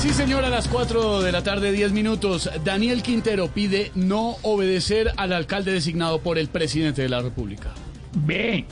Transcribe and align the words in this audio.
Sí, 0.00 0.14
señor, 0.14 0.44
a 0.46 0.48
las 0.48 0.66
4 0.66 1.20
de 1.20 1.30
la 1.30 1.42
tarde, 1.42 1.72
10 1.72 1.92
minutos. 1.92 2.48
Daniel 2.64 3.02
Quintero 3.02 3.48
pide 3.48 3.92
no 3.94 4.36
obedecer 4.40 5.12
al 5.18 5.34
alcalde 5.34 5.74
designado 5.74 6.22
por 6.22 6.38
el 6.38 6.48
presidente 6.48 7.02
de 7.02 7.10
la 7.10 7.20
República. 7.20 7.74
Ve, 8.14 8.64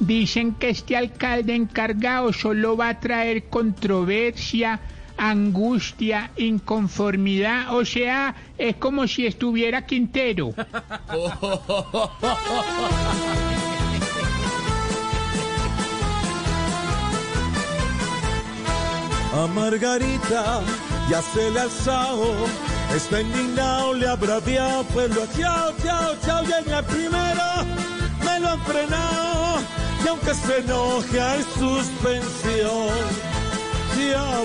dicen 0.00 0.56
que 0.56 0.70
este 0.70 0.96
alcalde 0.96 1.54
encargado 1.54 2.32
solo 2.32 2.76
va 2.76 2.88
a 2.88 2.98
traer 2.98 3.44
controversia, 3.44 4.80
angustia, 5.16 6.32
inconformidad. 6.36 7.76
O 7.76 7.84
sea, 7.84 8.34
es 8.58 8.74
como 8.76 9.06
si 9.06 9.26
estuviera 9.26 9.86
Quintero. 9.86 10.54
A 19.32 19.46
Margarita 19.46 20.62
ya 21.10 21.20
se 21.20 21.50
le 21.50 21.60
ha 21.60 21.62
alzado, 21.64 22.32
está 22.94 23.20
indignado, 23.20 23.92
le 23.92 24.08
ha 24.08 24.16
braviado, 24.16 24.84
pues 24.84 25.14
lo 25.14 25.22
ha 25.22 25.28
chao, 25.36 25.72
chao, 25.82 26.14
chao, 26.24 26.44
y 26.44 26.52
en 26.52 26.70
la 26.70 26.82
primera. 26.82 27.64
Me 28.24 28.40
lo 28.40 28.48
han 28.48 28.60
frenado, 28.64 29.58
y 30.04 30.08
aunque 30.08 30.34
se 30.34 30.58
enoje 30.58 31.20
hay 31.20 31.42
suspensión, 31.58 32.88
ya 33.96 34.44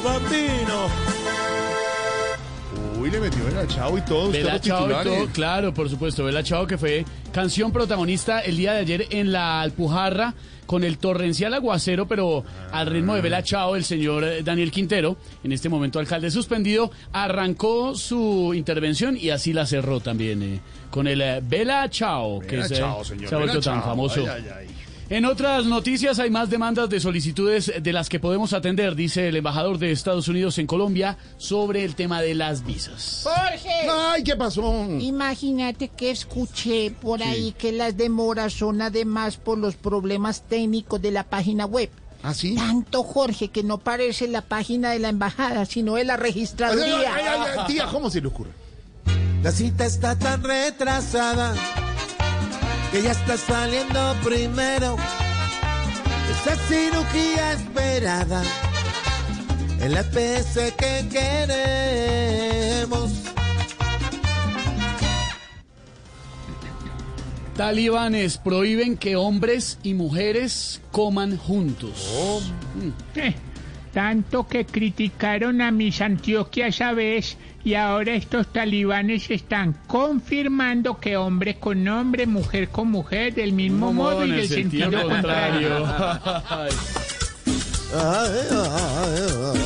le 3.09 3.19
metió 3.19 3.43
Bela 3.45 3.67
Chao 3.67 3.97
y 3.97 4.01
todo. 4.01 4.31
y 4.31 4.41
todo, 4.69 5.27
claro, 5.33 5.73
por 5.73 5.89
supuesto. 5.89 6.23
Bella 6.23 6.43
Chao 6.43 6.67
que 6.67 6.77
fue 6.77 7.05
canción 7.31 7.71
protagonista 7.71 8.39
el 8.41 8.57
día 8.57 8.73
de 8.73 8.79
ayer 8.79 9.07
en 9.09 9.31
la 9.31 9.61
Alpujarra 9.61 10.33
con 10.65 10.83
el 10.83 10.97
torrencial 10.97 11.53
aguacero, 11.53 12.07
pero 12.07 12.43
al 12.71 12.87
ritmo 12.87 13.15
de 13.15 13.21
Bella 13.21 13.43
Chao, 13.43 13.75
el 13.75 13.83
señor 13.83 14.25
Daniel 14.43 14.71
Quintero, 14.71 15.17
en 15.43 15.51
este 15.51 15.69
momento 15.69 15.99
alcalde 15.99 16.31
suspendido, 16.31 16.89
arrancó 17.11 17.95
su 17.95 18.53
intervención 18.55 19.17
y 19.19 19.29
así 19.29 19.53
la 19.53 19.65
cerró 19.65 19.99
también 19.99 20.41
eh, 20.41 20.59
con 20.89 21.07
el 21.07 21.21
eh, 21.21 21.41
Bella 21.43 21.89
Chao, 21.89 22.39
que 22.39 22.55
Bella 22.57 22.67
se, 22.67 22.75
Chao, 22.75 23.03
se 23.03 23.13
ha 23.13 23.37
vuelto 23.37 23.59
tan 23.59 23.79
Chao. 23.79 23.83
famoso. 23.83 24.21
Ay, 24.21 24.45
ay, 24.45 24.51
ay. 24.59 24.67
En 25.09 25.25
otras 25.25 25.65
noticias 25.65 26.17
hay 26.19 26.29
más 26.31 26.49
demandas 26.49 26.89
de 26.89 26.99
solicitudes 26.99 27.71
de 27.81 27.93
las 27.93 28.09
que 28.09 28.19
podemos 28.19 28.53
atender, 28.53 28.95
dice 28.95 29.27
el 29.27 29.35
embajador 29.35 29.77
de 29.77 29.91
Estados 29.91 30.27
Unidos 30.27 30.57
en 30.57 30.65
Colombia, 30.65 31.17
sobre 31.37 31.83
el 31.83 31.93
tema 31.95 32.21
de 32.21 32.33
las 32.33 32.65
visas. 32.65 33.21
Jorge, 33.23 33.87
Ay, 33.91 34.23
¿qué 34.23 34.35
pasó? 34.35 34.63
imagínate 34.99 35.89
que 35.89 36.09
escuché 36.09 36.91
por 36.91 37.21
ahí 37.21 37.53
que 37.57 37.71
las 37.71 37.95
demoras 37.97 38.53
son 38.53 38.81
además 38.81 39.37
por 39.37 39.57
los 39.57 39.75
problemas 39.75 40.41
técnicos 40.47 41.01
de 41.01 41.11
la 41.11 41.23
página 41.23 41.65
web. 41.65 41.89
¿Ah, 42.23 42.33
sí? 42.33 42.55
Tanto, 42.55 43.03
Jorge, 43.03 43.49
que 43.49 43.63
no 43.63 43.79
parece 43.79 44.29
la 44.29 44.41
página 44.41 44.91
de 44.91 44.99
la 44.99 45.09
embajada, 45.09 45.65
sino 45.65 45.95
de 45.95 46.05
la 46.05 46.13
Ay, 46.13 46.19
ay, 46.23 46.25
registraduría. 46.31 47.13
ay, 47.13 47.23
ay, 47.57 47.65
tía, 47.67 47.85
¿cómo 47.91 48.09
se 48.09 48.21
le 48.21 48.27
ocurre? 48.29 48.51
La 49.43 49.51
cita 49.51 49.85
está 49.85 50.17
tan 50.17 50.41
retrasada 50.41 51.53
que 52.93 53.01
ya 53.01 53.11
está 53.11 53.35
saliendo 53.37 54.15
primero. 54.23 54.95
Esa 56.31 56.55
cirugía 56.67 57.53
esperada 57.53 58.43
en 59.79 59.93
la 59.93 60.03
PS 60.03 60.71
que 60.77 61.09
queremos. 62.77 63.11
Talibanes 67.57 68.37
prohíben 68.37 68.95
que 68.95 69.15
hombres 69.15 69.79
y 69.81 69.95
mujeres 69.95 70.79
coman 70.91 71.35
juntos. 71.35 72.11
Eh, 73.15 73.33
tanto 73.93 74.47
que 74.47 74.65
criticaron 74.65 75.61
a 75.61 75.71
mis 75.71 76.01
Antioquia 76.01 76.67
esa 76.67 76.93
vez 76.93 77.37
y 77.63 77.75
ahora 77.75 78.15
estos 78.15 78.51
talibanes 78.51 79.29
están 79.29 79.77
confirmando 79.87 80.99
que 80.99 81.15
hombre 81.15 81.55
con 81.59 81.87
hombre, 81.87 82.25
mujer 82.25 82.69
con 82.69 82.89
mujer, 82.89 83.33
del 83.35 83.53
mismo 83.53 83.93
modo 83.93 84.25
y 84.25 84.31
del 84.31 84.49
sentido, 84.49 85.07
contrario. 85.07 85.85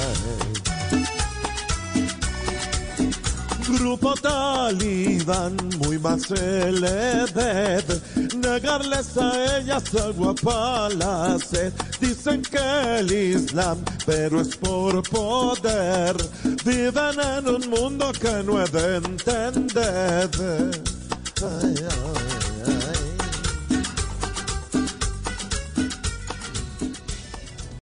Grupo 3.67 4.13
talibán, 4.15 5.57
muy 5.79 5.99
más 5.99 6.23
se 6.23 6.71
negarles 8.35 9.17
a 9.17 9.57
ellas 9.57 9.83
agua 9.95 10.33
para 10.35 10.89
la. 10.89 11.37
Dicen 11.99 12.41
que 12.43 12.99
el 12.99 13.11
Islam, 13.11 13.77
pero 14.05 14.41
es 14.41 14.55
por 14.55 15.03
poder. 15.09 16.15
Viven 16.63 17.19
en 17.19 17.47
un 17.47 17.69
mundo 17.69 18.11
que 18.13 18.43
no 18.43 18.61
he 18.61 18.69
de 18.69 18.95
entender. 18.97 20.29
Ay, 21.41 21.75
ay. 21.77 22.36